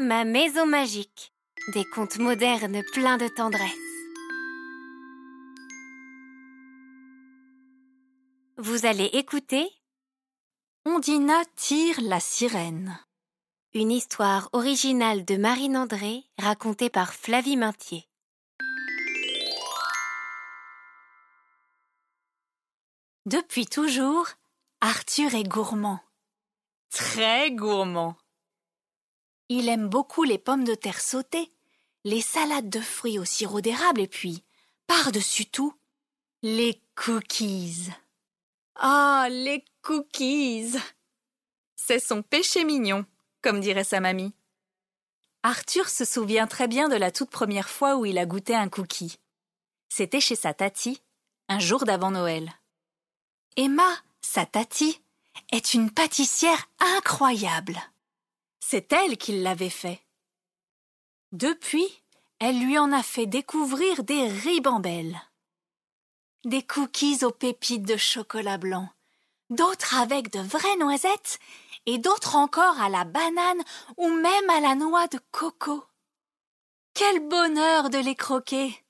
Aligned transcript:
Ma 0.00 0.24
maison 0.24 0.66
magique. 0.66 1.32
Des 1.72 1.84
contes 1.84 2.18
modernes 2.18 2.82
pleins 2.92 3.16
de 3.16 3.28
tendresse. 3.28 3.70
Vous 8.58 8.86
allez 8.86 9.04
écouter 9.12 9.70
Ondina 10.84 11.44
tire 11.54 12.00
la 12.00 12.18
sirène. 12.18 12.98
une 13.72 13.92
histoire 13.92 14.48
originale 14.52 15.24
de 15.24 15.36
Marine 15.36 15.76
André 15.76 16.24
racontée 16.38 16.90
par 16.90 17.14
Flavie 17.14 17.56
Maintier. 17.56 18.08
Depuis 23.26 23.66
toujours, 23.66 24.26
Arthur 24.80 25.36
est 25.36 25.48
gourmand. 25.48 26.00
Très 26.90 27.52
gourmand. 27.52 28.16
Il 29.48 29.68
aime 29.68 29.88
beaucoup 29.88 30.24
les 30.24 30.38
pommes 30.38 30.64
de 30.64 30.74
terre 30.74 31.00
sautées, 31.00 31.50
les 32.04 32.20
salades 32.20 32.70
de 32.70 32.80
fruits 32.80 33.18
au 33.18 33.24
sirop 33.24 33.60
d'érable 33.60 34.00
et 34.00 34.08
puis, 34.08 34.42
par-dessus 34.86 35.46
tout, 35.46 35.74
les 36.42 36.82
cookies. 36.94 37.90
Ah, 38.76 39.28
les 39.30 39.64
cookies. 39.82 40.76
C'est 41.76 42.00
son 42.00 42.22
péché 42.22 42.64
mignon, 42.64 43.04
comme 43.42 43.60
dirait 43.60 43.84
sa 43.84 44.00
mamie. 44.00 44.34
Arthur 45.42 45.88
se 45.90 46.06
souvient 46.06 46.46
très 46.46 46.68
bien 46.68 46.88
de 46.88 46.96
la 46.96 47.10
toute 47.10 47.30
première 47.30 47.68
fois 47.68 47.96
où 47.96 48.06
il 48.06 48.18
a 48.18 48.24
goûté 48.24 48.54
un 48.54 48.68
cookie. 48.68 49.18
C'était 49.90 50.20
chez 50.20 50.36
sa 50.36 50.54
tati, 50.54 51.02
un 51.48 51.58
jour 51.58 51.84
d'avant 51.84 52.10
Noël. 52.10 52.50
Emma, 53.56 53.88
sa 54.22 54.46
tati, 54.46 55.02
est 55.52 55.74
une 55.74 55.90
pâtissière 55.90 56.68
incroyable. 56.78 57.78
C'est 58.66 58.94
elle 58.94 59.18
qui 59.18 59.42
l'avait 59.42 59.68
fait. 59.68 60.00
Depuis, 61.32 62.02
elle 62.38 62.58
lui 62.58 62.78
en 62.78 62.92
a 62.92 63.02
fait 63.02 63.26
découvrir 63.26 64.04
des 64.04 64.26
ribambelles. 64.26 65.20
Des 66.46 66.62
cookies 66.62 67.24
aux 67.24 67.30
pépites 67.30 67.82
de 67.82 67.98
chocolat 67.98 68.56
blanc, 68.56 68.88
d'autres 69.50 69.96
avec 69.98 70.32
de 70.32 70.40
vraies 70.40 70.76
noisettes 70.78 71.38
et 71.84 71.98
d'autres 71.98 72.36
encore 72.36 72.80
à 72.80 72.88
la 72.88 73.04
banane 73.04 73.62
ou 73.98 74.08
même 74.08 74.48
à 74.48 74.60
la 74.60 74.74
noix 74.74 75.08
de 75.08 75.20
coco. 75.30 75.84
Quel 76.94 77.20
bonheur 77.28 77.90
de 77.90 77.98
les 77.98 78.16
croquer. 78.16 78.82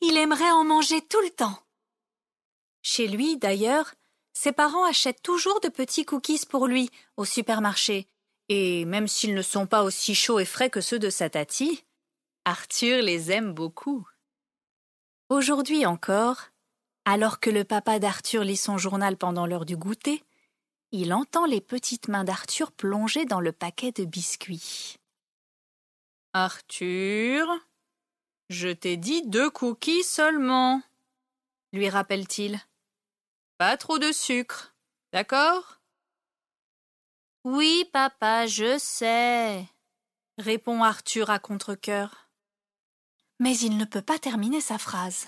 Il 0.00 0.16
aimerait 0.18 0.52
en 0.52 0.62
manger 0.62 1.02
tout 1.02 1.20
le 1.22 1.30
temps. 1.30 1.58
Chez 2.80 3.08
lui, 3.08 3.36
d'ailleurs, 3.38 3.92
ses 4.32 4.52
parents 4.52 4.84
achètent 4.84 5.22
toujours 5.22 5.60
de 5.60 5.68
petits 5.68 6.04
cookies 6.04 6.46
pour 6.48 6.68
lui 6.68 6.90
au 7.16 7.24
supermarché, 7.24 8.06
et 8.50 8.84
même 8.84 9.06
s'ils 9.06 9.34
ne 9.34 9.42
sont 9.42 9.66
pas 9.66 9.84
aussi 9.84 10.14
chauds 10.16 10.40
et 10.40 10.44
frais 10.44 10.70
que 10.70 10.80
ceux 10.80 10.98
de 10.98 11.08
sa 11.08 11.30
tati, 11.30 11.84
Arthur 12.44 13.00
les 13.00 13.30
aime 13.30 13.54
beaucoup. 13.54 14.06
Aujourd'hui 15.28 15.86
encore, 15.86 16.48
alors 17.04 17.38
que 17.38 17.48
le 17.48 17.62
papa 17.62 18.00
d'Arthur 18.00 18.42
lit 18.42 18.56
son 18.56 18.76
journal 18.76 19.16
pendant 19.16 19.46
l'heure 19.46 19.66
du 19.66 19.76
goûter, 19.76 20.24
il 20.90 21.14
entend 21.14 21.46
les 21.46 21.60
petites 21.60 22.08
mains 22.08 22.24
d'Arthur 22.24 22.72
plonger 22.72 23.24
dans 23.24 23.38
le 23.38 23.52
paquet 23.52 23.92
de 23.92 24.04
biscuits. 24.04 24.96
Arthur, 26.32 27.46
je 28.48 28.68
t'ai 28.68 28.96
dit 28.96 29.22
deux 29.28 29.48
cookies 29.48 30.02
seulement, 30.02 30.82
lui 31.72 31.88
rappelle-t-il. 31.88 32.58
Pas 33.58 33.76
trop 33.76 34.00
de 34.00 34.10
sucre, 34.10 34.74
d'accord? 35.12 35.79
Oui, 37.44 37.88
papa, 37.90 38.46
je 38.46 38.76
sais, 38.78 39.66
répond 40.36 40.82
Arthur 40.82 41.30
à 41.30 41.38
contre-cœur. 41.38 42.28
Mais 43.38 43.56
il 43.58 43.78
ne 43.78 43.86
peut 43.86 44.02
pas 44.02 44.18
terminer 44.18 44.60
sa 44.60 44.76
phrase. 44.76 45.26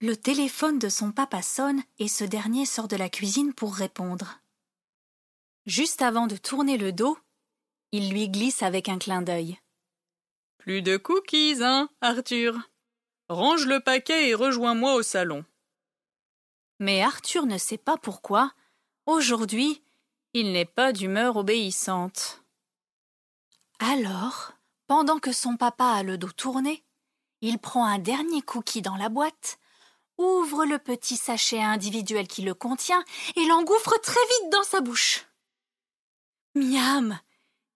Le 0.00 0.16
téléphone 0.16 0.78
de 0.78 0.88
son 0.88 1.10
papa 1.10 1.42
sonne 1.42 1.82
et 1.98 2.06
ce 2.06 2.22
dernier 2.22 2.64
sort 2.64 2.86
de 2.86 2.94
la 2.94 3.08
cuisine 3.08 3.54
pour 3.54 3.74
répondre. 3.74 4.38
Juste 5.64 6.00
avant 6.00 6.28
de 6.28 6.36
tourner 6.36 6.78
le 6.78 6.92
dos, 6.92 7.18
il 7.90 8.10
lui 8.12 8.28
glisse 8.28 8.62
avec 8.62 8.88
un 8.88 8.98
clin 8.98 9.22
d'œil. 9.22 9.58
Plus 10.58 10.80
de 10.80 10.96
cookies, 10.96 11.56
hein, 11.60 11.88
Arthur 12.00 12.56
Range 13.28 13.66
le 13.66 13.80
paquet 13.80 14.28
et 14.28 14.34
rejoins-moi 14.34 14.94
au 14.94 15.02
salon. 15.02 15.44
Mais 16.78 17.02
Arthur 17.02 17.46
ne 17.46 17.58
sait 17.58 17.78
pas 17.78 17.96
pourquoi, 17.96 18.52
aujourd'hui, 19.06 19.82
il 20.38 20.52
n'est 20.52 20.66
pas 20.66 20.92
d'humeur 20.92 21.36
obéissante. 21.36 22.42
Alors, 23.78 24.52
pendant 24.86 25.18
que 25.18 25.32
son 25.32 25.56
papa 25.56 25.86
a 25.86 26.02
le 26.02 26.18
dos 26.18 26.30
tourné, 26.30 26.84
il 27.40 27.58
prend 27.58 27.86
un 27.86 27.98
dernier 27.98 28.42
cookie 28.42 28.82
dans 28.82 28.96
la 28.96 29.08
boîte, 29.08 29.58
ouvre 30.18 30.66
le 30.66 30.78
petit 30.78 31.16
sachet 31.16 31.62
individuel 31.62 32.28
qui 32.28 32.42
le 32.42 32.52
contient 32.52 33.02
et 33.34 33.46
l'engouffre 33.46 33.98
très 34.02 34.20
vite 34.20 34.52
dans 34.52 34.62
sa 34.62 34.82
bouche. 34.82 35.26
Miam. 36.54 37.18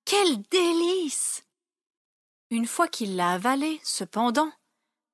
Quel 0.04 0.42
délice. 0.42 1.44
Une 2.50 2.66
fois 2.66 2.88
qu'il 2.88 3.16
l'a 3.16 3.32
avalé, 3.32 3.81
cependant, 3.82 4.53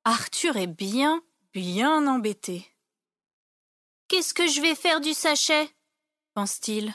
Arthur 0.02 0.56
est 0.56 0.66
bien, 0.66 1.22
bien 1.52 2.08
embêté. 2.08 2.74
Qu'est-ce 4.08 4.34
que 4.34 4.48
je 4.48 4.60
vais 4.60 4.74
faire 4.74 5.00
du 5.00 5.14
sachet? 5.14 5.70
pense-t-il. 6.34 6.92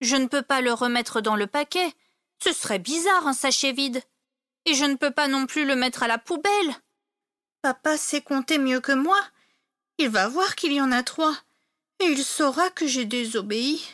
Je 0.00 0.16
ne 0.16 0.26
peux 0.26 0.42
pas 0.42 0.60
le 0.60 0.72
remettre 0.72 1.20
dans 1.20 1.36
le 1.36 1.46
paquet. 1.46 1.92
Ce 2.42 2.52
serait 2.52 2.78
bizarre 2.78 3.26
un 3.26 3.32
sachet 3.32 3.72
vide. 3.72 4.02
Et 4.64 4.74
je 4.74 4.84
ne 4.84 4.96
peux 4.96 5.10
pas 5.10 5.28
non 5.28 5.46
plus 5.46 5.64
le 5.64 5.76
mettre 5.76 6.02
à 6.02 6.08
la 6.08 6.18
poubelle. 6.18 6.74
Papa 7.62 7.96
sait 7.96 8.22
compter 8.22 8.58
mieux 8.58 8.80
que 8.80 8.92
moi. 8.92 9.20
Il 9.98 10.10
va 10.10 10.28
voir 10.28 10.54
qu'il 10.54 10.72
y 10.72 10.80
en 10.80 10.92
a 10.92 11.02
trois. 11.02 11.36
Et 12.00 12.04
il 12.04 12.22
saura 12.22 12.70
que 12.70 12.86
j'ai 12.86 13.04
désobéi. 13.04 13.84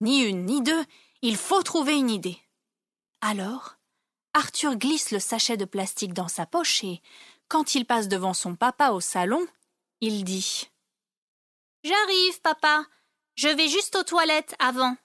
Ni 0.00 0.22
une 0.22 0.46
ni 0.46 0.62
deux, 0.62 0.84
il 1.20 1.36
faut 1.36 1.62
trouver 1.62 1.96
une 1.96 2.10
idée. 2.10 2.38
Alors, 3.20 3.76
Arthur 4.34 4.76
glisse 4.76 5.10
le 5.10 5.20
sachet 5.20 5.56
de 5.56 5.64
plastique 5.64 6.14
dans 6.14 6.28
sa 6.28 6.46
poche 6.46 6.82
et, 6.82 7.02
quand 7.48 7.74
il 7.74 7.84
passe 7.84 8.08
devant 8.08 8.32
son 8.32 8.56
papa 8.56 8.90
au 8.92 9.00
salon, 9.00 9.46
il 10.00 10.24
dit 10.24 10.70
J'arrive, 11.84 12.40
papa. 12.40 12.86
Je 13.42 13.48
vais 13.48 13.66
juste 13.66 13.96
aux 13.96 14.04
toilettes 14.04 14.54
avant. 14.60 14.96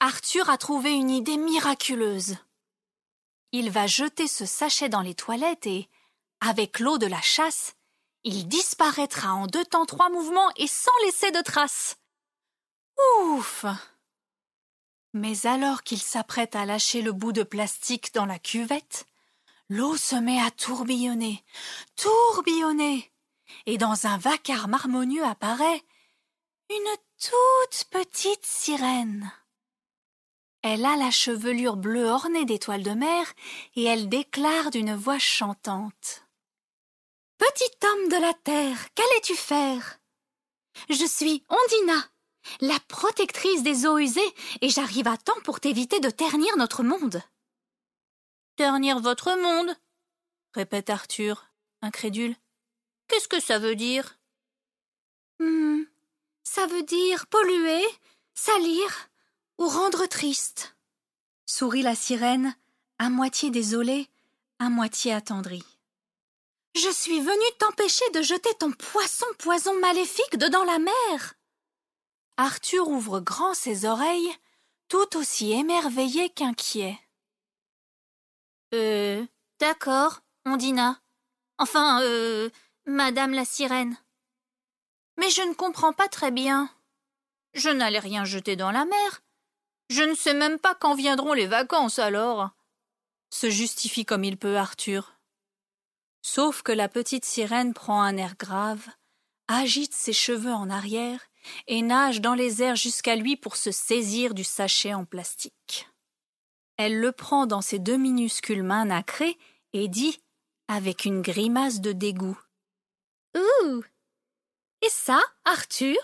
Arthur 0.00 0.50
a 0.50 0.58
trouvé 0.58 0.90
une 0.90 1.10
idée 1.10 1.36
miraculeuse. 1.36 2.36
Il 3.52 3.70
va 3.70 3.86
jeter 3.86 4.26
ce 4.26 4.44
sachet 4.44 4.88
dans 4.88 5.02
les 5.02 5.14
toilettes 5.14 5.68
et, 5.68 5.88
avec 6.40 6.80
l'eau 6.80 6.98
de 6.98 7.06
la 7.06 7.20
chasse, 7.20 7.76
il 8.24 8.48
disparaîtra 8.48 9.34
en 9.34 9.46
deux 9.46 9.64
temps 9.64 9.86
trois 9.86 10.10
mouvements 10.10 10.50
et 10.56 10.66
sans 10.66 10.90
laisser 11.04 11.30
de 11.30 11.40
traces. 11.42 11.96
Ouf. 13.20 13.64
Mais 15.12 15.46
alors 15.46 15.84
qu'il 15.84 16.02
s'apprête 16.02 16.56
à 16.56 16.66
lâcher 16.66 17.02
le 17.02 17.12
bout 17.12 17.30
de 17.30 17.44
plastique 17.44 18.14
dans 18.14 18.26
la 18.26 18.40
cuvette, 18.40 19.06
l'eau 19.68 19.96
se 19.96 20.16
met 20.16 20.42
à 20.42 20.50
tourbillonner, 20.50 21.44
tourbillonner, 21.94 23.12
et 23.66 23.78
dans 23.78 24.08
un 24.08 24.18
vacarme 24.18 24.74
harmonieux 24.74 25.24
apparaît 25.24 25.84
une 26.70 26.96
toute 27.18 27.84
petite 27.90 28.44
sirène. 28.44 29.32
Elle 30.62 30.84
a 30.84 30.96
la 30.96 31.10
chevelure 31.10 31.76
bleue 31.76 32.06
ornée 32.06 32.44
d'étoiles 32.44 32.82
de 32.82 32.90
mer 32.90 33.32
et 33.76 33.84
elle 33.84 34.08
déclare 34.08 34.70
d'une 34.70 34.94
voix 34.94 35.18
chantante. 35.18 36.26
Petit 37.38 37.86
homme 37.86 38.08
de 38.08 38.20
la 38.20 38.34
terre, 38.34 38.92
qu'allais-tu 38.94 39.36
faire? 39.36 40.00
Je 40.88 41.04
suis 41.06 41.44
Ondina, 41.48 42.08
la 42.60 42.78
protectrice 42.88 43.62
des 43.62 43.86
eaux 43.86 43.98
usées, 43.98 44.34
et 44.60 44.68
j'arrive 44.68 45.08
à 45.08 45.16
temps 45.16 45.40
pour 45.44 45.60
t'éviter 45.60 46.00
de 46.00 46.10
ternir 46.10 46.56
notre 46.56 46.82
monde. 46.82 47.22
Ternir 48.56 49.00
votre 49.00 49.34
monde? 49.40 49.76
répète 50.54 50.90
Arthur, 50.90 51.46
incrédule. 51.82 52.34
Qu'est-ce 53.08 53.28
que 53.28 53.40
ça 53.40 53.58
veut 53.58 53.76
dire? 53.76 54.18
Hmm, 55.38 55.82
ça 56.46 56.64
veut 56.66 56.84
dire 56.84 57.26
polluer, 57.26 57.84
salir 58.32 59.10
ou 59.58 59.68
rendre 59.68 60.06
triste. 60.06 60.76
Sourit 61.44 61.82
la 61.82 61.96
sirène, 61.96 62.56
à 62.98 63.10
moitié 63.10 63.50
désolée, 63.50 64.08
à 64.60 64.68
moitié 64.68 65.12
attendrie. 65.12 65.64
Je 66.76 66.88
suis 66.90 67.20
venue 67.20 67.58
t'empêcher 67.58 68.08
de 68.14 68.22
jeter 68.22 68.54
ton 68.60 68.70
poisson 68.70 69.26
poison 69.38 69.78
maléfique 69.80 70.38
dedans 70.38 70.64
la 70.64 70.78
mer. 70.78 71.34
Arthur 72.36 72.88
ouvre 72.88 73.18
grand 73.20 73.54
ses 73.54 73.84
oreilles, 73.84 74.32
tout 74.88 75.16
aussi 75.16 75.52
émerveillé 75.52 76.30
qu'inquiet. 76.30 76.98
Euh, 78.72 79.26
d'accord, 79.58 80.20
Ondina. 80.44 81.00
Enfin, 81.58 82.02
euh, 82.02 82.50
Madame 82.86 83.32
la 83.32 83.44
sirène. 83.44 83.96
Mais 85.16 85.30
je 85.30 85.42
ne 85.42 85.54
comprends 85.54 85.92
pas 85.92 86.08
très 86.08 86.30
bien. 86.30 86.70
Je 87.54 87.70
n'allais 87.70 87.98
rien 87.98 88.24
jeter 88.24 88.56
dans 88.56 88.70
la 88.70 88.84
mer. 88.84 89.22
Je 89.88 90.02
ne 90.02 90.14
sais 90.14 90.34
même 90.34 90.58
pas 90.58 90.74
quand 90.74 90.94
viendront 90.94 91.32
les 91.32 91.46
vacances 91.46 91.98
alors. 91.98 92.50
Se 93.30 93.50
justifie 93.50 94.04
comme 94.04 94.24
il 94.24 94.36
peut 94.36 94.56
Arthur. 94.56 95.14
Sauf 96.22 96.62
que 96.62 96.72
la 96.72 96.88
petite 96.88 97.24
sirène 97.24 97.72
prend 97.72 98.02
un 98.02 98.16
air 98.16 98.36
grave, 98.36 98.86
agite 99.48 99.94
ses 99.94 100.12
cheveux 100.12 100.52
en 100.52 100.70
arrière 100.70 101.20
et 101.68 101.82
nage 101.82 102.20
dans 102.20 102.34
les 102.34 102.62
airs 102.62 102.76
jusqu'à 102.76 103.14
lui 103.14 103.36
pour 103.36 103.56
se 103.56 103.70
saisir 103.70 104.34
du 104.34 104.42
sachet 104.42 104.92
en 104.92 105.04
plastique. 105.04 105.88
Elle 106.76 107.00
le 107.00 107.12
prend 107.12 107.46
dans 107.46 107.62
ses 107.62 107.78
deux 107.78 107.96
minuscules 107.96 108.64
mains 108.64 108.86
nacrées 108.86 109.38
et 109.72 109.88
dit, 109.88 110.20
avec 110.68 111.04
une 111.04 111.22
grimace 111.22 111.80
de 111.80 111.92
dégoût. 111.92 112.38
Ouh. 113.36 113.82
Et 114.82 114.88
ça, 114.88 115.20
Arthur? 115.44 115.98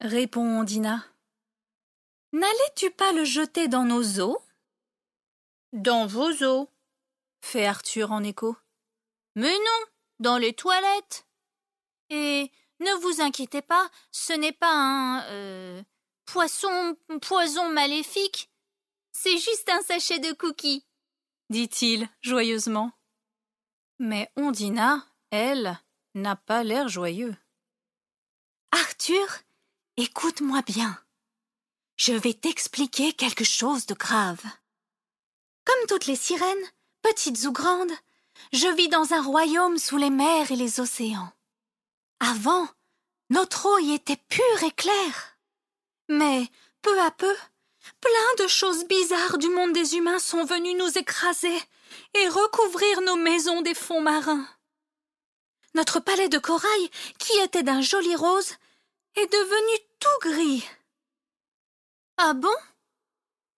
répond 0.00 0.60
Ondina. 0.60 1.04
N'allais-tu 2.32 2.90
pas 2.90 3.12
le 3.12 3.24
jeter 3.24 3.68
dans 3.68 3.84
nos 3.84 4.20
eaux? 4.20 4.38
Dans 5.72 6.06
vos 6.06 6.30
eaux, 6.44 6.68
fait 7.40 7.66
Arthur 7.66 8.12
en 8.12 8.22
écho. 8.22 8.56
Mais 9.34 9.52
non, 9.52 9.86
dans 10.20 10.38
les 10.38 10.52
toilettes. 10.52 11.26
Et 12.10 12.50
ne 12.80 12.92
vous 13.00 13.20
inquiétez 13.20 13.62
pas, 13.62 13.90
ce 14.10 14.32
n'est 14.32 14.52
pas 14.52 14.72
un 14.72 15.24
euh, 15.30 15.82
poisson 16.26 16.96
poison 17.22 17.70
maléfique. 17.70 18.50
C'est 19.12 19.38
juste 19.38 19.68
un 19.70 19.80
sachet 19.82 20.18
de 20.18 20.32
cookies, 20.32 20.84
dit-il 21.48 22.08
joyeusement. 22.20 22.92
Mais 23.98 24.30
Ondina, 24.36 25.06
elle, 25.30 25.78
n'a 26.14 26.36
pas 26.36 26.64
l'air 26.64 26.88
joyeux. 26.88 27.34
Arthur, 28.78 29.26
écoute-moi 29.96 30.60
bien. 30.60 30.98
Je 31.96 32.12
vais 32.12 32.34
t'expliquer 32.34 33.14
quelque 33.14 33.42
chose 33.44 33.86
de 33.86 33.94
grave. 33.94 34.42
Comme 35.64 35.86
toutes 35.88 36.04
les 36.04 36.14
sirènes, 36.14 36.66
petites 37.00 37.42
ou 37.46 37.52
grandes, 37.52 37.92
je 38.52 38.68
vis 38.76 38.88
dans 38.88 39.14
un 39.14 39.22
royaume 39.22 39.78
sous 39.78 39.96
les 39.96 40.10
mers 40.10 40.50
et 40.52 40.56
les 40.56 40.78
océans. 40.78 41.32
Avant, 42.20 42.68
notre 43.30 43.64
eau 43.64 43.78
y 43.78 43.94
était 43.94 44.22
pure 44.28 44.62
et 44.66 44.72
claire. 44.72 45.38
Mais, 46.10 46.46
peu 46.82 47.00
à 47.00 47.10
peu, 47.10 47.34
plein 48.02 48.44
de 48.44 48.46
choses 48.46 48.84
bizarres 48.84 49.38
du 49.38 49.48
monde 49.48 49.72
des 49.72 49.96
humains 49.96 50.18
sont 50.18 50.44
venues 50.44 50.74
nous 50.74 50.98
écraser 50.98 51.62
et 52.12 52.28
recouvrir 52.28 53.00
nos 53.00 53.16
maisons 53.16 53.62
des 53.62 53.74
fonds 53.74 54.02
marins. 54.02 54.46
Notre 55.74 55.98
palais 55.98 56.28
de 56.28 56.38
corail, 56.38 56.90
qui 57.18 57.38
était 57.38 57.62
d'un 57.62 57.80
joli 57.80 58.14
rose, 58.14 58.56
est 59.16 59.32
devenu 59.32 59.86
tout 59.98 60.28
gris. 60.28 60.68
Ah 62.18 62.34
bon? 62.34 62.54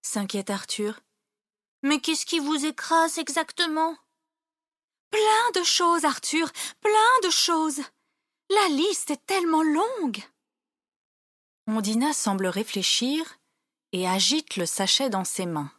s'inquiète 0.02 0.50
Arthur. 0.50 1.00
Mais 1.82 2.00
qu'est-ce 2.00 2.26
qui 2.26 2.38
vous 2.38 2.64
écrase 2.64 3.18
exactement? 3.18 3.96
Plein 5.10 5.50
de 5.54 5.62
choses, 5.62 6.04
Arthur, 6.04 6.50
plein 6.80 7.20
de 7.24 7.30
choses. 7.30 7.80
La 8.50 8.68
liste 8.68 9.10
est 9.10 9.24
tellement 9.26 9.62
longue. 9.62 10.22
Ondina 11.66 12.12
semble 12.12 12.46
réfléchir 12.46 13.38
et 13.92 14.08
agite 14.08 14.56
le 14.56 14.66
sachet 14.66 15.10
dans 15.10 15.24
ses 15.24 15.46
mains. 15.46 15.70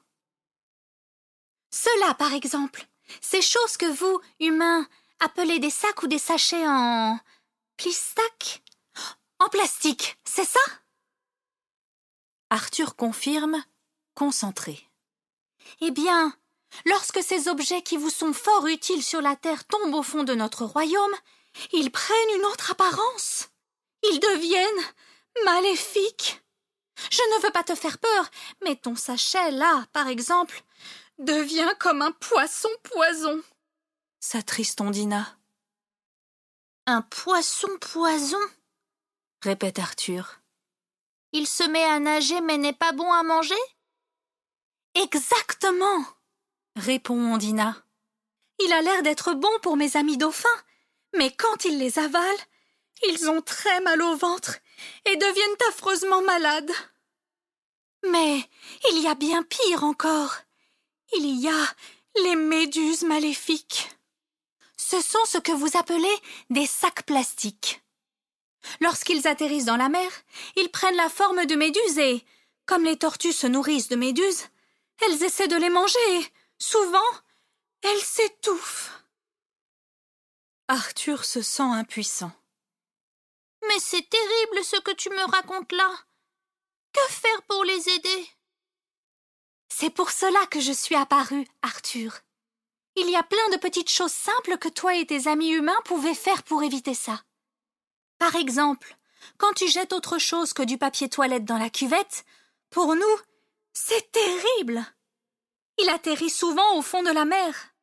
Cela, 1.71 2.13
par 2.13 2.33
exemple, 2.33 2.87
ces 3.21 3.41
choses 3.41 3.77
que 3.77 3.91
vous, 3.91 4.21
humains, 4.39 4.87
appelez 5.19 5.59
des 5.59 5.69
sacs 5.69 6.03
ou 6.03 6.07
des 6.07 6.19
sachets 6.19 6.67
en 6.67 7.19
plistac 7.77 8.61
En 9.39 9.47
plastique, 9.47 10.17
c'est 10.25 10.45
ça? 10.45 10.59
Arthur 12.49 12.95
confirme, 12.95 13.63
concentré. 14.13 14.89
Eh 15.79 15.91
bien, 15.91 16.33
lorsque 16.85 17.23
ces 17.23 17.47
objets 17.47 17.81
qui 17.81 17.95
vous 17.95 18.09
sont 18.09 18.33
fort 18.33 18.67
utiles 18.67 19.03
sur 19.03 19.21
la 19.21 19.37
terre 19.37 19.65
tombent 19.65 19.95
au 19.95 20.03
fond 20.03 20.23
de 20.23 20.33
notre 20.33 20.65
royaume, 20.65 21.15
ils 21.71 21.91
prennent 21.91 22.35
une 22.37 22.45
autre 22.45 22.71
apparence. 22.71 23.49
Ils 24.03 24.19
deviennent 24.19 24.93
maléfiques. 25.45 26.41
Je 27.09 27.21
ne 27.21 27.41
veux 27.43 27.51
pas 27.51 27.63
te 27.63 27.75
faire 27.75 27.97
peur, 27.97 28.29
mais 28.63 28.75
ton 28.75 28.95
sachet, 28.95 29.51
là, 29.51 29.85
par 29.93 30.07
exemple, 30.07 30.63
devient 31.17 31.73
comme 31.79 32.01
un 32.01 32.11
poisson 32.11 32.69
poison. 32.83 33.41
S'attriste 34.19 34.81
Ondina. 34.81 35.37
Un 36.85 37.01
poisson 37.03 37.69
poison? 37.79 38.39
Répète 39.41 39.79
Arthur. 39.79 40.41
Il 41.31 41.47
se 41.47 41.63
met 41.63 41.83
à 41.83 41.99
nager 41.99 42.41
mais 42.41 42.57
n'est 42.57 42.73
pas 42.73 42.91
bon 42.91 43.11
à 43.11 43.23
manger? 43.23 43.55
Exactement 44.95 46.05
répond 46.79 47.33
Ondina. 47.33 47.75
Il 48.59 48.73
a 48.73 48.81
l'air 48.81 49.03
d'être 49.03 49.33
bon 49.33 49.51
pour 49.61 49.77
mes 49.77 49.95
amis 49.95 50.17
dauphins, 50.17 50.49
mais 51.15 51.31
quand 51.31 51.65
ils 51.65 51.77
les 51.77 51.99
avalent, 51.99 52.45
ils 53.07 53.29
ont 53.29 53.41
très 53.41 53.79
mal 53.81 54.01
au 54.01 54.15
ventre 54.15 54.57
et 55.05 55.15
deviennent 55.15 55.69
affreusement 55.69 56.21
malades. 56.21 56.71
Mais 58.09 58.43
il 58.91 59.01
y 59.01 59.07
a 59.07 59.15
bien 59.15 59.43
pire 59.43 59.83
encore. 59.83 60.35
Il 61.17 61.39
y 61.39 61.47
a 61.47 62.23
les 62.23 62.35
méduses 62.35 63.03
maléfiques. 63.03 63.89
Ce 64.77 65.01
sont 65.01 65.25
ce 65.25 65.37
que 65.37 65.51
vous 65.51 65.77
appelez 65.77 66.15
des 66.49 66.65
sacs 66.65 67.05
plastiques. 67.05 67.81
Lorsqu'ils 68.79 69.27
atterrissent 69.27 69.65
dans 69.65 69.77
la 69.77 69.89
mer, 69.89 70.09
ils 70.55 70.69
prennent 70.69 70.95
la 70.95 71.09
forme 71.09 71.45
de 71.45 71.55
méduses 71.55 71.97
et, 71.97 72.25
comme 72.65 72.83
les 72.83 72.97
tortues 72.97 73.33
se 73.33 73.47
nourrissent 73.47 73.89
de 73.89 73.95
méduses, 73.95 74.47
elles 75.01 75.23
essaient 75.23 75.47
de 75.47 75.55
les 75.55 75.69
manger 75.69 75.97
et, 76.09 76.25
souvent, 76.57 76.99
elles 77.81 78.01
s'étouffent. 78.01 78.91
Arthur 80.67 81.25
se 81.25 81.41
sent 81.41 81.63
impuissant. 81.63 82.31
Mais 83.67 83.79
c'est 83.79 84.07
terrible 84.07 84.63
ce 84.63 84.79
que 84.79 84.91
tu 84.91 85.09
me 85.09 85.31
racontes 85.31 85.71
là. 85.71 85.91
Que 86.93 87.11
faire 87.11 87.41
pour 87.43 87.63
les 87.63 87.89
aider? 87.89 88.29
C'est 89.67 89.89
pour 89.89 90.11
cela 90.11 90.45
que 90.47 90.59
je 90.59 90.71
suis 90.71 90.95
apparu, 90.95 91.47
Arthur. 91.61 92.19
Il 92.95 93.09
y 93.09 93.15
a 93.15 93.23
plein 93.23 93.49
de 93.49 93.57
petites 93.57 93.89
choses 93.89 94.11
simples 94.11 94.57
que 94.57 94.69
toi 94.69 94.95
et 94.95 95.05
tes 95.05 95.27
amis 95.27 95.51
humains 95.51 95.79
pouvaient 95.85 96.15
faire 96.15 96.43
pour 96.43 96.63
éviter 96.63 96.93
ça. 96.93 97.23
Par 98.19 98.35
exemple, 98.35 98.95
quand 99.37 99.53
tu 99.53 99.67
jettes 99.67 99.93
autre 99.93 100.19
chose 100.19 100.53
que 100.53 100.63
du 100.63 100.77
papier 100.77 101.09
toilette 101.09 101.45
dans 101.45 101.57
la 101.57 101.69
cuvette, 101.69 102.25
pour 102.69 102.95
nous, 102.95 103.17
c'est 103.73 104.11
terrible. 104.11 104.85
Il 105.77 105.89
atterrit 105.89 106.29
souvent 106.29 106.77
au 106.77 106.81
fond 106.81 107.01
de 107.01 107.11
la 107.11 107.25
mer. 107.25 107.73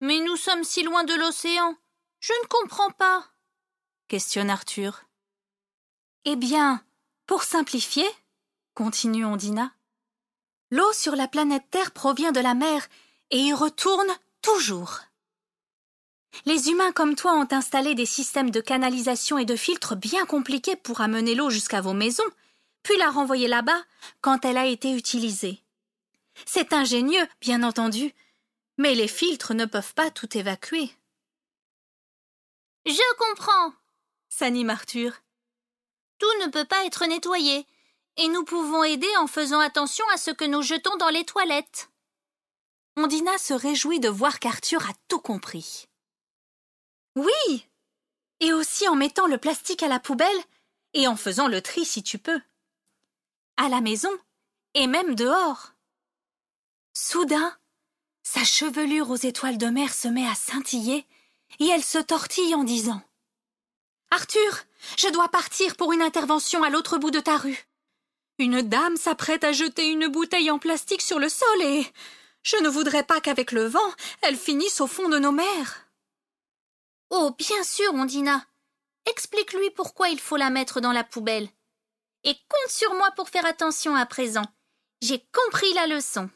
Mais 0.00 0.18
nous 0.20 0.36
sommes 0.36 0.64
si 0.64 0.82
loin 0.82 1.04
de 1.04 1.14
l'océan. 1.14 1.76
Je 2.20 2.32
ne 2.42 2.46
comprends 2.48 2.90
pas. 2.90 3.26
questionne 4.08 4.50
Arthur. 4.50 5.02
Eh 6.26 6.36
bien, 6.36 6.84
pour 7.26 7.42
simplifier, 7.42 8.08
continue 8.74 9.24
Ondina, 9.24 9.72
l'eau 10.70 10.92
sur 10.92 11.16
la 11.16 11.28
planète 11.28 11.64
Terre 11.70 11.92
provient 11.92 12.32
de 12.32 12.40
la 12.40 12.54
mer 12.54 12.86
et 13.30 13.38
y 13.38 13.54
retourne 13.54 14.10
toujours. 14.42 15.00
Les 16.46 16.68
humains 16.70 16.92
comme 16.92 17.16
toi 17.16 17.32
ont 17.32 17.48
installé 17.50 17.94
des 17.94 18.06
systèmes 18.06 18.50
de 18.50 18.60
canalisation 18.60 19.38
et 19.38 19.44
de 19.44 19.56
filtres 19.56 19.96
bien 19.96 20.24
compliqués 20.26 20.76
pour 20.76 21.00
amener 21.00 21.34
l'eau 21.34 21.50
jusqu'à 21.50 21.80
vos 21.80 21.92
maisons, 21.92 22.22
puis 22.82 22.96
la 22.96 23.10
renvoyer 23.10 23.48
là-bas 23.48 23.82
quand 24.20 24.44
elle 24.44 24.56
a 24.56 24.66
été 24.66 24.92
utilisée. 24.92 25.62
C'est 26.46 26.72
ingénieux, 26.72 27.26
bien 27.40 27.62
entendu, 27.62 28.14
mais 28.78 28.94
les 28.94 29.08
filtres 29.08 29.54
ne 29.54 29.66
peuvent 29.66 29.94
pas 29.94 30.10
tout 30.10 30.36
évacuer. 30.36 30.90
Je 32.86 33.16
comprends, 33.18 33.74
s'anime 34.28 34.70
Arthur. 34.70 35.12
Tout 36.18 36.44
ne 36.44 36.50
peut 36.50 36.64
pas 36.64 36.86
être 36.86 37.04
nettoyé, 37.06 37.66
et 38.16 38.28
nous 38.28 38.44
pouvons 38.44 38.84
aider 38.84 39.10
en 39.18 39.26
faisant 39.26 39.60
attention 39.60 40.04
à 40.12 40.16
ce 40.16 40.30
que 40.30 40.44
nous 40.44 40.62
jetons 40.62 40.96
dans 40.96 41.10
les 41.10 41.24
toilettes. 41.24 41.90
Ondina 42.96 43.36
se 43.38 43.54
réjouit 43.54 44.00
de 44.00 44.08
voir 44.08 44.40
qu'Arthur 44.40 44.82
a 44.88 44.92
tout 45.08 45.20
compris. 45.20 45.89
Oui. 47.20 47.66
Et 48.40 48.52
aussi 48.52 48.88
en 48.88 48.94
mettant 48.94 49.26
le 49.26 49.36
plastique 49.36 49.82
à 49.82 49.88
la 49.88 50.00
poubelle 50.00 50.28
et 50.94 51.06
en 51.06 51.16
faisant 51.16 51.48
le 51.48 51.60
tri 51.60 51.84
si 51.84 52.02
tu 52.02 52.18
peux. 52.18 52.40
À 53.56 53.68
la 53.68 53.80
maison 53.80 54.10
et 54.74 54.86
même 54.86 55.14
dehors. 55.14 55.72
Soudain, 56.94 57.56
sa 58.22 58.44
chevelure 58.44 59.10
aux 59.10 59.16
étoiles 59.16 59.58
de 59.58 59.66
mer 59.66 59.92
se 59.92 60.08
met 60.08 60.26
à 60.26 60.34
scintiller 60.34 61.06
et 61.58 61.66
elle 61.66 61.84
se 61.84 61.98
tortille 61.98 62.54
en 62.54 62.64
disant 62.64 63.02
Arthur, 64.10 64.64
je 64.96 65.08
dois 65.08 65.28
partir 65.28 65.76
pour 65.76 65.92
une 65.92 66.02
intervention 66.02 66.62
à 66.62 66.70
l'autre 66.70 66.98
bout 66.98 67.10
de 67.10 67.20
ta 67.20 67.36
rue. 67.36 67.66
Une 68.38 68.62
dame 68.62 68.96
s'apprête 68.96 69.44
à 69.44 69.52
jeter 69.52 69.88
une 69.88 70.08
bouteille 70.08 70.50
en 70.50 70.58
plastique 70.58 71.02
sur 71.02 71.18
le 71.18 71.28
sol 71.28 71.62
et 71.62 71.86
je 72.42 72.56
ne 72.56 72.70
voudrais 72.70 73.02
pas 73.02 73.20
qu'avec 73.20 73.52
le 73.52 73.66
vent, 73.66 73.92
elle 74.22 74.36
finisse 74.36 74.80
au 74.80 74.86
fond 74.86 75.10
de 75.10 75.18
nos 75.18 75.32
mers. 75.32 75.89
Oh, 77.10 77.34
bien 77.36 77.62
sûr, 77.64 77.92
Ondina. 77.94 78.46
Explique-lui 79.06 79.70
pourquoi 79.70 80.08
il 80.08 80.20
faut 80.20 80.36
la 80.36 80.50
mettre 80.50 80.80
dans 80.80 80.92
la 80.92 81.04
poubelle. 81.04 81.48
Et 82.24 82.34
compte 82.34 82.70
sur 82.70 82.94
moi 82.94 83.10
pour 83.12 83.28
faire 83.28 83.46
attention 83.46 83.94
à 83.94 84.06
présent. 84.06 84.46
J'ai 85.02 85.26
compris 85.32 85.72
la 85.74 85.86
leçon. 85.86 86.30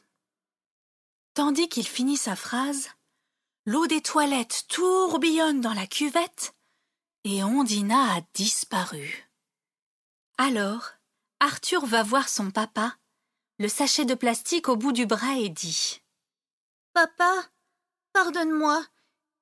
Tandis 1.34 1.68
qu'il 1.68 1.86
finit 1.86 2.16
sa 2.16 2.36
phrase, 2.36 2.90
l'eau 3.66 3.86
des 3.86 4.00
toilettes 4.00 4.64
tourbillonne 4.68 5.60
dans 5.60 5.74
la 5.74 5.86
cuvette 5.86 6.54
et 7.24 7.42
Ondina 7.42 8.16
a 8.16 8.20
disparu. 8.34 9.28
Alors, 10.38 10.90
Arthur 11.40 11.86
va 11.86 12.02
voir 12.02 12.28
son 12.28 12.50
papa, 12.50 12.96
le 13.58 13.68
sachet 13.68 14.04
de 14.04 14.14
plastique 14.14 14.68
au 14.68 14.76
bout 14.76 14.92
du 14.92 15.06
bras 15.06 15.36
et 15.36 15.48
dit 15.48 16.02
Papa, 16.92 17.32
pardonne-moi, 18.12 18.84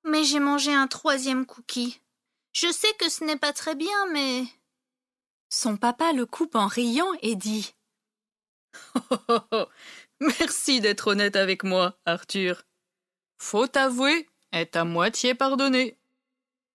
mais 0.05 0.25
j'ai 0.25 0.41
mangé 0.41 0.73
un 0.73 0.87
troisième 0.87 1.47
cookie. 1.47 2.01
Je 2.53 2.71
sais 2.71 2.93
que 2.99 3.09
ce 3.09 3.25
n'est 3.25 3.39
pas 3.39 3.53
très 3.53 3.75
bien, 3.75 4.07
mais. 4.13 4.45
Son 5.49 5.77
papa 5.77 6.13
le 6.13 6.27
coupe 6.27 6.55
en 6.55 6.67
riant 6.67 7.13
et 7.21 7.35
dit 7.37 7.75
Merci 10.21 10.81
d'être 10.81 11.09
honnête 11.09 11.37
avec 11.37 11.65
moi, 11.65 11.99
Arthur. 12.07 12.63
Faut 13.39 13.77
avouer, 13.77 14.29
est 14.53 14.77
à 14.77 14.85
moitié 14.85 15.35
pardonné. 15.35 15.99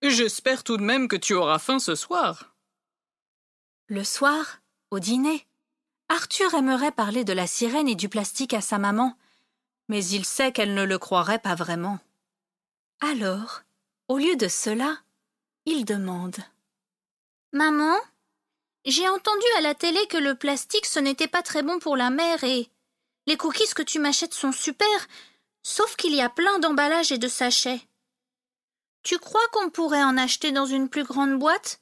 J'espère 0.01 0.63
tout 0.63 0.77
de 0.77 0.83
même 0.83 1.07
que 1.07 1.15
tu 1.15 1.33
auras 1.33 1.59
faim 1.59 1.79
ce 1.79 1.95
soir. 1.95 2.55
Le 3.87 4.03
soir, 4.03 4.59
au 4.91 4.99
dîner, 4.99 5.47
Arthur 6.09 6.53
aimerait 6.53 6.91
parler 6.91 7.23
de 7.23 7.33
la 7.33 7.47
sirène 7.47 7.87
et 7.87 7.95
du 7.95 8.09
plastique 8.09 8.53
à 8.53 8.61
sa 8.61 8.77
maman, 8.77 9.17
mais 9.87 10.05
il 10.05 10.25
sait 10.25 10.51
qu'elle 10.51 10.73
ne 10.73 10.83
le 10.83 10.99
croirait 10.99 11.39
pas 11.39 11.55
vraiment. 11.55 11.99
Alors, 12.99 13.61
au 14.07 14.17
lieu 14.17 14.35
de 14.35 14.47
cela, 14.47 14.97
il 15.65 15.85
demande 15.85 16.37
Maman, 17.51 17.95
j'ai 18.85 19.07
entendu 19.07 19.45
à 19.57 19.61
la 19.61 19.75
télé 19.75 19.99
que 20.07 20.17
le 20.17 20.33
plastique 20.33 20.85
ce 20.87 20.99
n'était 20.99 21.27
pas 21.27 21.43
très 21.43 21.61
bon 21.61 21.77
pour 21.77 21.95
la 21.95 22.09
mer 22.09 22.43
et 22.43 22.69
les 23.27 23.37
cookies 23.37 23.73
que 23.75 23.83
tu 23.83 23.99
m'achètes 23.99 24.33
sont 24.33 24.51
super, 24.51 24.87
sauf 25.61 25.95
qu'il 25.95 26.15
y 26.15 26.21
a 26.21 26.29
plein 26.29 26.57
d'emballages 26.59 27.11
et 27.11 27.17
de 27.19 27.27
sachets. 27.27 27.81
Tu 29.03 29.19
crois 29.19 29.47
qu'on 29.51 29.69
pourrait 29.69 30.03
en 30.03 30.17
acheter 30.17 30.51
dans 30.51 30.65
une 30.65 30.89
plus 30.89 31.03
grande 31.03 31.37
boîte 31.37 31.79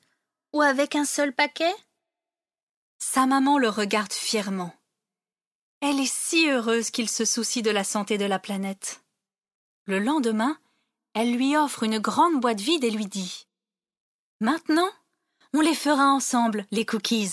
ou 0.51 0.61
avec 0.61 0.95
un 0.95 1.05
seul 1.05 1.33
paquet? 1.33 1.73
Sa 2.97 3.25
maman 3.25 3.57
le 3.57 3.69
regarde 3.69 4.11
fièrement. 4.11 4.75
Elle 5.79 5.99
est 5.99 6.11
si 6.11 6.49
heureuse 6.49 6.89
qu'il 6.89 7.09
se 7.09 7.23
soucie 7.23 7.61
de 7.61 7.71
la 7.71 7.83
santé 7.83 8.17
de 8.17 8.25
la 8.25 8.39
planète. 8.39 9.01
Le 9.85 9.99
lendemain, 9.99 10.57
elle 11.15 11.33
lui 11.33 11.57
offre 11.57 11.83
une 11.83 11.97
grande 11.97 12.39
boîte 12.39 12.59
vide 12.59 12.83
et 12.83 12.91
lui 12.91 13.07
dit 13.07 13.47
Maintenant, 14.41 14.91
on 15.53 15.61
les 15.61 15.73
fera 15.73 16.11
ensemble, 16.11 16.65
les 16.71 16.85
cookies. 16.85 17.31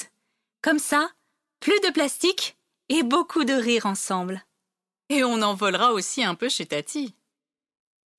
Comme 0.62 0.78
ça, 0.78 1.10
plus 1.58 1.78
de 1.80 1.90
plastique 1.90 2.56
et 2.88 3.02
beaucoup 3.02 3.44
de 3.44 3.52
rire 3.52 3.86
ensemble. 3.86 4.44
Et 5.08 5.24
on 5.24 5.42
en 5.42 5.54
volera 5.54 5.92
aussi 5.92 6.22
un 6.22 6.36
peu 6.36 6.48
chez 6.48 6.64
Tati. 6.64 7.14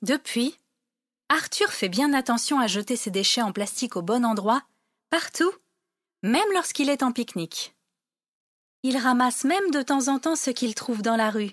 Depuis, 0.01 0.59
Arthur 1.29 1.71
fait 1.71 1.89
bien 1.89 2.13
attention 2.13 2.59
à 2.59 2.67
jeter 2.67 2.97
ses 2.97 3.09
déchets 3.09 3.41
en 3.41 3.53
plastique 3.53 3.95
au 3.95 4.01
bon 4.01 4.25
endroit, 4.25 4.61
partout, 5.09 5.51
même 6.23 6.51
lorsqu'il 6.53 6.89
est 6.89 7.03
en 7.03 7.13
pique-nique. 7.13 7.73
Il 8.83 8.97
ramasse 8.97 9.45
même 9.45 9.71
de 9.71 9.81
temps 9.81 10.09
en 10.09 10.19
temps 10.19 10.35
ce 10.35 10.51
qu'il 10.51 10.75
trouve 10.75 11.01
dans 11.01 11.15
la 11.15 11.29
rue, 11.29 11.51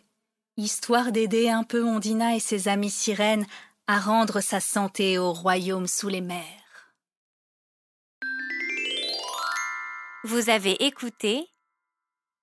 histoire 0.56 1.12
d'aider 1.12 1.48
un 1.48 1.62
peu 1.62 1.84
Ondina 1.84 2.34
et 2.34 2.40
ses 2.40 2.66
amis 2.66 2.90
sirènes 2.90 3.46
à 3.86 3.98
rendre 3.98 4.40
sa 4.40 4.60
santé 4.60 5.18
au 5.18 5.32
royaume 5.32 5.86
sous 5.86 6.08
les 6.08 6.20
mers. 6.20 6.94
Vous 10.24 10.50
avez 10.50 10.84
écouté 10.84 11.48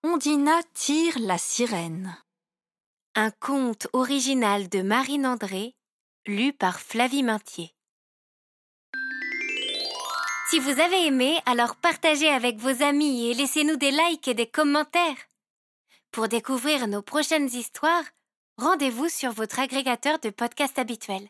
Ondina 0.04 0.60
tire 0.74 1.18
la 1.20 1.38
sirène. 1.38 2.18
Un 3.16 3.32
conte 3.32 3.88
original 3.94 4.68
de 4.70 4.82
Marine 4.82 5.26
André, 5.26 5.76
lu 6.26 6.54
par 6.54 6.80
Flavie 6.80 7.24
Maintier. 7.24 7.74
Si 10.50 10.60
vous 10.60 10.80
avez 10.80 11.06
aimé, 11.06 11.40
alors 11.46 11.76
partagez 11.76 12.30
avec 12.30 12.58
vos 12.58 12.82
amis 12.82 13.28
et 13.28 13.34
laissez-nous 13.34 13.76
des 13.76 13.92
likes 13.92 14.28
et 14.28 14.34
des 14.34 14.48
commentaires. 14.48 15.28
Pour 16.12 16.28
découvrir 16.28 16.88
nos 16.88 17.02
prochaines 17.02 17.50
histoires, 17.50 18.06
rendez-vous 18.58 19.10
sur 19.10 19.32
votre 19.32 19.60
agrégateur 19.60 20.20
de 20.20 20.30
podcasts 20.30 20.80
habituel. 20.80 21.28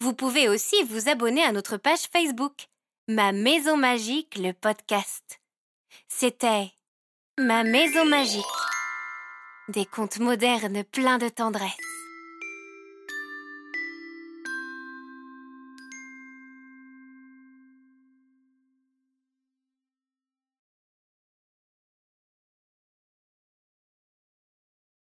Vous 0.00 0.12
pouvez 0.12 0.48
aussi 0.48 0.76
vous 0.84 1.08
abonner 1.08 1.42
à 1.42 1.52
notre 1.52 1.76
page 1.76 2.08
Facebook, 2.12 2.68
Ma 3.08 3.32
Maison 3.32 3.76
Magique, 3.76 4.36
le 4.36 4.52
podcast. 4.52 5.40
C'était 6.08 6.72
Ma 7.38 7.64
maison 7.64 8.04
magique. 8.04 8.44
Des 9.68 9.84
contes 9.84 10.18
modernes 10.18 10.84
pleins 10.84 11.18
de 11.18 11.28
tendresse. 11.28 11.95